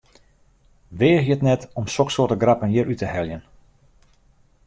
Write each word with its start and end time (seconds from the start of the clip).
Weagje 0.99 1.33
it 1.35 1.45
net 1.49 1.63
om 1.79 1.85
soksoarte 1.95 2.37
grappen 2.43 2.73
hjir 2.73 2.89
út 2.91 2.99
te 3.01 3.07
heljen! 3.13 3.43